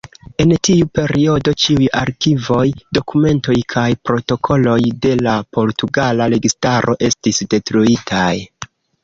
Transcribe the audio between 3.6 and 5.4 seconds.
kaj protokoloj de la